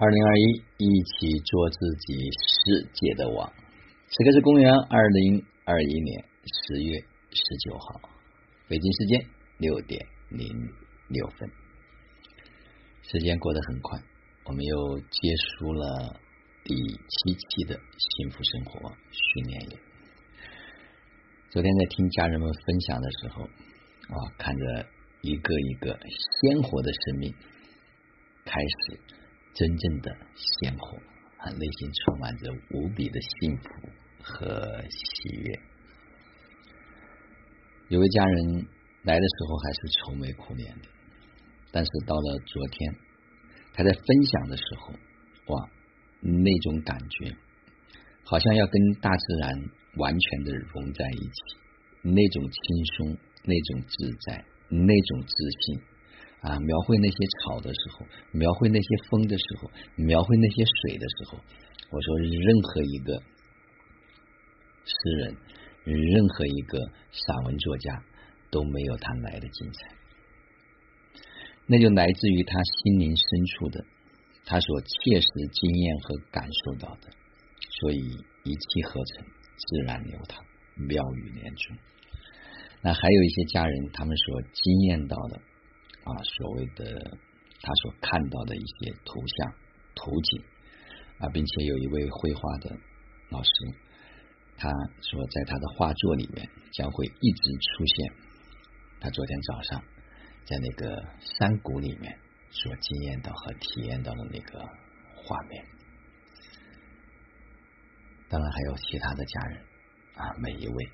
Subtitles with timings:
[0.00, 3.52] 二零二一，一起做自己世界的王。
[4.06, 7.00] 此刻是公元二零二一年十月
[7.32, 8.00] 十九号，
[8.68, 9.26] 北京时间
[9.58, 10.46] 六点零
[11.08, 11.50] 六分。
[13.10, 14.00] 时间过得很快，
[14.44, 16.20] 我们又结束了
[16.62, 19.78] 第七期的幸福生活训练营。
[21.50, 24.86] 昨天在听家人们分享的时候，啊，看着
[25.22, 25.98] 一个一个
[26.40, 27.34] 鲜活的生命
[28.44, 29.17] 开始。
[29.58, 30.96] 真正的鲜活，
[31.38, 33.68] 啊，内心充满着无比的幸福
[34.22, 35.60] 和喜悦。
[37.88, 38.68] 有位家人
[39.02, 40.88] 来的时候还是愁眉苦脸的，
[41.72, 42.94] 但是到了昨天，
[43.72, 44.92] 他在分享的时候，
[45.52, 45.68] 哇，
[46.20, 47.36] 那种感觉
[48.22, 49.58] 好像要跟大自然
[49.96, 51.56] 完全的融在一起，
[52.02, 55.80] 那种轻松，那种自在，那种自信。
[56.40, 61.38] 啊，描绘那些草的时候，描绘那些风的时候，描绘那些水的时候，
[61.90, 63.20] 我说任何一个
[64.84, 65.36] 诗人，
[65.84, 66.78] 任何一个
[67.10, 68.04] 散文作家
[68.50, 69.88] 都没有他来的精彩。
[71.66, 73.84] 那就来自于他心灵深处的，
[74.44, 77.10] 他所切实经验和感受到的，
[77.80, 77.98] 所以
[78.44, 80.42] 一气呵成，自然流淌，
[80.76, 81.74] 妙语连珠。
[82.80, 85.40] 那还有一些家人，他们所经验到的。
[86.08, 86.84] 啊，所谓的
[87.60, 89.52] 他所看到的一些图像、
[89.94, 90.42] 图景
[91.18, 92.74] 啊，并且有一位绘画的
[93.28, 93.50] 老师，
[94.56, 94.70] 他
[95.02, 98.12] 说在他的画作里面将会一直出现
[99.00, 99.84] 他昨天早上
[100.46, 104.60] 在那个山谷里面所经验到和体验到的那个
[105.14, 105.64] 画面。
[108.30, 109.62] 当然还有其他的家人
[110.14, 110.88] 啊，每一位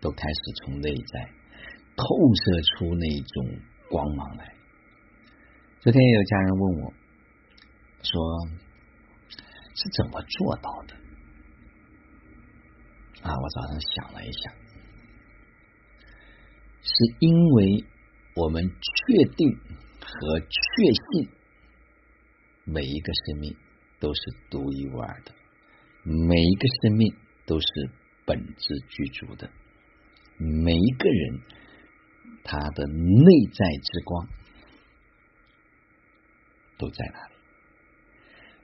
[0.00, 1.30] 都开始从内在
[1.94, 3.60] 透射出那种。
[3.88, 4.54] 光芒来。
[5.80, 6.92] 昨天也有家人问我，
[8.02, 8.48] 说
[9.74, 10.94] 是怎么做到的？
[13.22, 14.52] 啊，我早上想了一下，
[16.82, 17.84] 是因为
[18.34, 19.56] 我们确定
[20.00, 20.46] 和确
[21.12, 21.28] 信
[22.64, 23.56] 每一个生命
[24.00, 25.32] 都是独一无二的，
[26.04, 27.14] 每一个生命
[27.46, 27.66] 都是
[28.26, 29.50] 本质具足的，
[30.38, 31.40] 每一个人。
[32.44, 34.28] 他的内在之光
[36.78, 37.34] 都在哪里？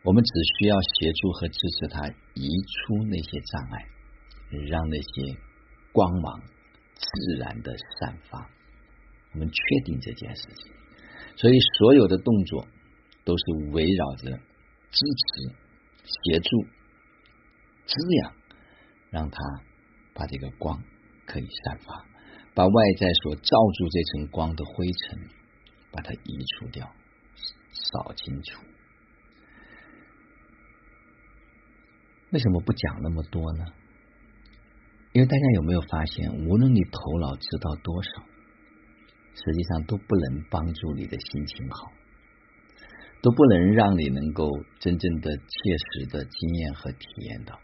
[0.02, 3.86] 我们只需要协助和支持他移出那些障碍，
[4.68, 5.38] 让那些
[5.92, 6.42] 光芒
[6.94, 8.50] 自然的散发。
[9.32, 10.72] 我们确定这件事情，
[11.36, 12.66] 所以所有的动作
[13.24, 14.30] 都是围绕着
[14.90, 15.54] 支持、
[16.04, 16.66] 协助、
[17.86, 18.34] 滋养，
[19.10, 19.38] 让他
[20.14, 20.82] 把这个光
[21.26, 22.04] 可以散发。
[22.54, 25.28] 把外在所罩住这层光的灰尘，
[25.90, 26.88] 把它移除掉，
[27.72, 28.62] 扫清楚。
[32.30, 33.64] 为什么不讲那么多呢？
[35.12, 38.10] 因为大家有没有发现，无论你头脑知道多少，
[39.34, 41.92] 实际上都不能帮助你的心情好，
[43.22, 44.48] 都不能让你能够
[44.80, 45.44] 真正的、切
[45.92, 47.58] 实的经验和体验到。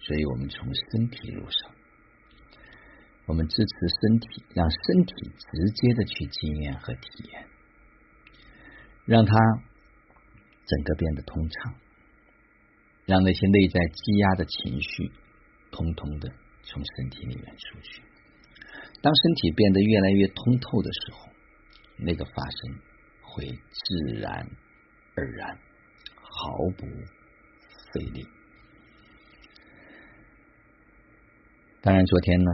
[0.00, 1.77] 所以我们从身体入手。
[3.28, 7.46] 我们支持身体，让身体直接的去经验和体验，
[9.04, 9.34] 让它
[10.64, 11.74] 整个变得通畅，
[13.04, 15.12] 让那些内在积压的情绪
[15.70, 16.30] 通通的
[16.62, 18.02] 从身体里面出去。
[19.02, 21.28] 当身体变得越来越通透的时候，
[21.98, 22.78] 那个发生
[23.20, 24.48] 会自然
[25.14, 25.58] 而然，
[26.14, 26.86] 毫不
[27.92, 28.26] 费力。
[31.82, 32.50] 当然，昨天呢？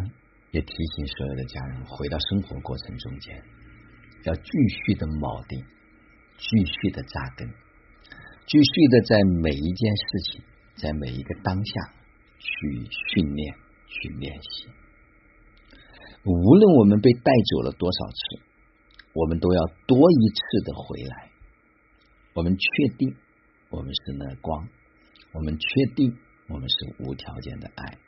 [0.54, 3.42] 也提醒所有的家人，回到生活过程中间，
[4.22, 4.50] 要继
[4.86, 5.58] 续的铆定，
[6.38, 7.50] 继续的扎根，
[8.46, 10.42] 继续的在每一件事情，
[10.76, 11.90] 在每一个当下
[12.38, 13.54] 去训练、
[13.88, 14.68] 去练习。
[16.22, 18.38] 无论我们被带走了多少次，
[19.12, 21.30] 我们都要多一次的回来。
[22.34, 23.12] 我们确定
[23.70, 24.68] 我们是那光，
[25.32, 26.16] 我们确定
[26.48, 27.98] 我们是无条件的爱，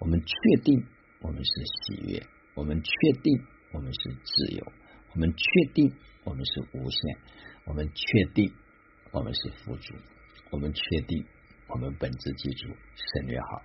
[0.00, 0.84] 我们确定。
[1.24, 2.22] 我们是喜悦，
[2.54, 2.92] 我们确
[3.22, 3.42] 定
[3.72, 4.72] 我们是自由，
[5.14, 5.90] 我们确定
[6.22, 7.16] 我们是无限，
[7.64, 8.52] 我们确定
[9.10, 9.94] 我们是富足，
[10.50, 11.24] 我们确定
[11.68, 13.62] 我们本质记住省略号。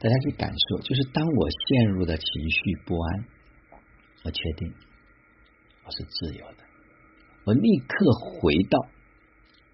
[0.00, 3.24] 大家去感受，就是当我陷入的情绪不安，
[4.24, 4.74] 我确定
[5.84, 6.64] 我是自由的，
[7.44, 8.88] 我立刻回到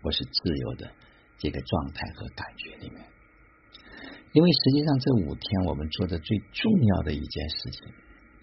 [0.02, 0.92] 我是自由的
[1.38, 3.02] 这个状态和感觉里面。
[4.32, 7.88] 因为实际上这五天我们做的最重要的一件事情，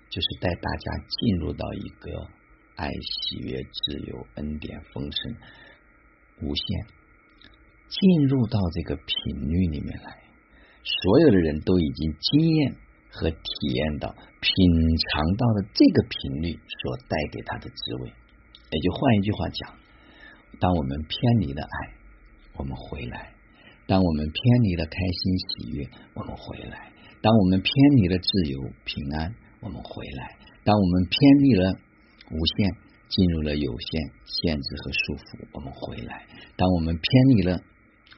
[0.09, 2.27] 就是带大家进入到一个
[2.75, 5.35] 爱、喜悦、自由、恩典、丰盛
[6.41, 6.65] 无限，
[7.87, 10.17] 进入到这个频率里面来。
[10.83, 12.75] 所有的人都已经经验
[13.11, 13.37] 和体
[13.73, 14.09] 验到、
[14.41, 14.51] 品
[15.11, 18.09] 尝到了这个频率所带给他的滋味。
[18.09, 19.75] 也就换一句话讲，
[20.59, 21.93] 当我们偏离了爱，
[22.57, 23.31] 我们回来；
[23.85, 26.77] 当我们偏离了开心喜悦，我们回来；
[27.21, 30.23] 当我们偏离了自由平安，我们回来；
[30.63, 31.73] 当我们偏离了
[32.31, 32.75] 无限，
[33.09, 36.23] 进入了有限限制和束缚，我们回来；
[36.55, 37.59] 当我们偏离了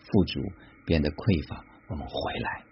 [0.05, 0.39] 富足，
[0.85, 1.65] 变得匮乏。
[1.87, 2.65] 我们回来，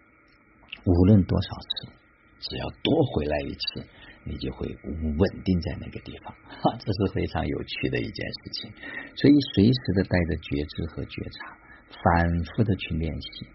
[0.86, 1.94] 无论多少次，
[2.42, 3.86] 只要多回来一次，
[4.26, 6.34] 你就会稳定在那个地方。
[6.50, 8.74] 哈，这是非常有趣的一件事情。
[9.14, 11.54] 所以，随时的带着觉知和觉察，
[12.02, 13.48] 反复的去练习。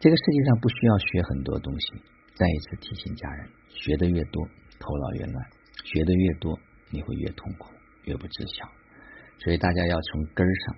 [0.00, 2.02] 这个世界上不需要学很多东西。
[2.34, 4.46] 再一次提醒家人：学的越多，
[4.78, 5.44] 头脑越乱；
[5.84, 6.58] 学的越多，
[6.90, 7.72] 你会越痛苦，
[8.04, 8.68] 越不知晓。
[9.38, 10.76] 所以，大家要从根儿上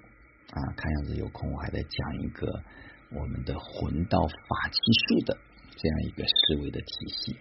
[0.52, 0.72] 啊。
[0.76, 2.62] 看样子有空，我还得讲一个。
[3.12, 4.78] 我们的魂道法器
[5.08, 5.36] 术的
[5.76, 7.36] 这样一个思维的体系，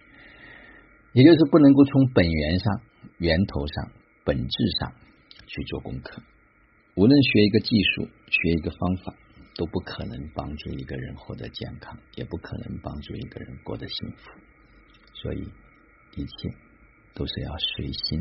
[1.12, 2.80] 也就是不能够从本源上、
[3.18, 3.92] 源头上、
[4.24, 4.92] 本质上
[5.46, 6.20] 去做功课。
[6.96, 9.14] 无论学一个技术、学一个方法，
[9.54, 14.30] 都不可能帮助一个人获得健康，也不可能帮助一个人过得幸福。
[15.14, 15.38] 所以，
[16.16, 16.56] 一切
[17.14, 18.20] 都是要随心，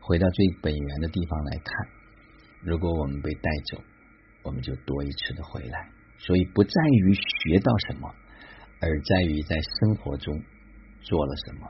[0.00, 1.74] 回到最本源的地方来看。
[2.62, 3.82] 如果我们被带走，
[4.44, 5.90] 我们就多一次的回来。
[6.18, 6.70] 所以不在
[7.02, 8.08] 于学到什么，
[8.80, 10.34] 而在于在生活中
[11.02, 11.68] 做了什么，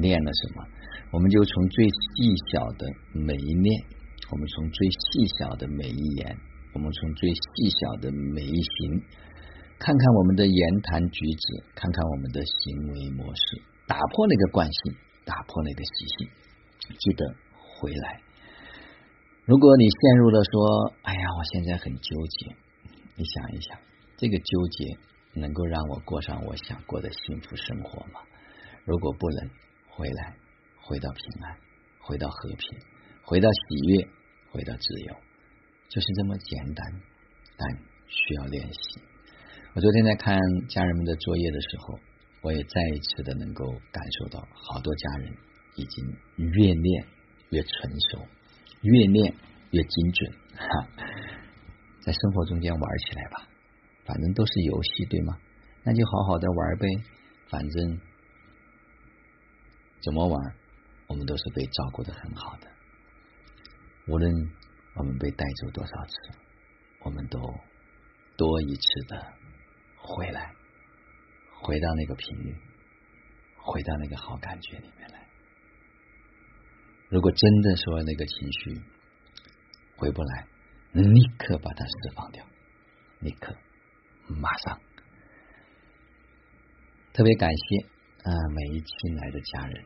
[0.00, 0.64] 练了什么。
[1.10, 3.84] 我们就从最细小的每一念，
[4.32, 6.36] 我们从最细小的每一言，
[6.72, 9.02] 我们从最细小的每一行，
[9.78, 14.94] 看看我们的言谈举止，看看我们的行为模式，打破那个惯性，
[15.26, 16.28] 打破那个习性。
[16.98, 17.26] 记得
[17.76, 18.22] 回来。
[19.44, 22.56] 如果你陷入了说，哎呀，我现在很纠结。
[23.16, 23.78] 你想一想，
[24.16, 24.96] 这个纠结
[25.34, 28.20] 能够让我过上我想过的幸福生活吗？
[28.86, 29.50] 如果不能，
[29.90, 30.34] 回来，
[30.80, 31.58] 回到平安，
[32.00, 32.78] 回到和平，
[33.24, 34.08] 回到喜悦，
[34.52, 35.16] 回到自由，
[35.88, 37.00] 就是这么简单，
[37.56, 37.70] 但
[38.06, 39.00] 需要练习。
[39.74, 40.38] 我昨天在看
[40.68, 41.98] 家人们的作业的时候，
[42.42, 45.32] 我也再一次的能够感受到，好多家人
[45.76, 46.04] 已经
[46.36, 47.06] 越练
[47.48, 48.26] 越成熟，
[48.82, 49.34] 越练
[49.70, 50.32] 越精准。
[50.54, 50.88] 哈。
[52.02, 53.48] 在生活中间玩起来吧，
[54.04, 55.38] 反正都是游戏，对吗？
[55.84, 56.86] 那就好好的玩呗，
[57.48, 58.00] 反正
[60.02, 60.54] 怎么玩，
[61.06, 62.66] 我们都是被照顾的很好的。
[64.08, 64.32] 无论
[64.96, 66.38] 我们被带走多少次，
[67.02, 67.38] 我们都
[68.36, 69.32] 多一次的
[69.96, 70.52] 回来，
[71.60, 72.54] 回到那个频率，
[73.56, 75.28] 回到那个好感觉里面来。
[77.08, 78.82] 如果真的说那个情绪
[79.96, 80.46] 回不来，
[80.92, 82.44] 立刻把它释放掉，
[83.20, 83.54] 立刻，
[84.26, 84.80] 马上，
[87.12, 87.86] 特别感谢
[88.24, 89.84] 啊每一期来的家人，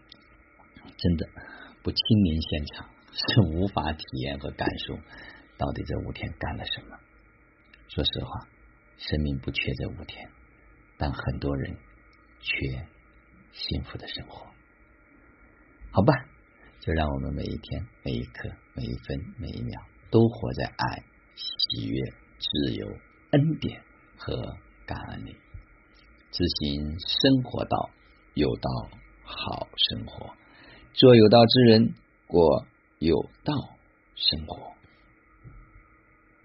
[0.96, 1.28] 真的
[1.82, 4.94] 不亲临现场是无法体验和感受
[5.56, 6.96] 到底这五天干了什么。
[7.88, 8.46] 说实话，
[8.98, 10.28] 生命不缺这五天，
[10.98, 11.76] 但很多人
[12.40, 12.86] 缺
[13.52, 14.46] 幸福的生活。
[15.90, 16.12] 好吧，
[16.80, 19.80] 就让我们每一天、每一刻、每一分、每一秒。
[20.08, 21.02] 都活在爱、
[21.34, 22.00] 喜悦、
[22.38, 22.86] 自由、
[23.32, 23.82] 恩典
[24.16, 25.36] 和感恩里，
[26.30, 27.90] 执行生活道，
[28.34, 28.70] 有道
[29.24, 30.32] 好生活，
[30.94, 31.94] 做有道之人，
[32.28, 32.64] 过
[32.98, 33.52] 有道
[34.14, 34.75] 生活。